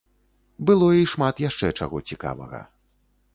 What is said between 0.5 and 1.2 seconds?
Было і